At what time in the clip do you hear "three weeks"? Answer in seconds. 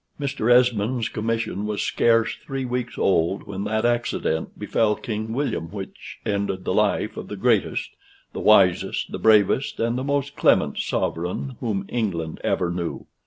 2.33-2.97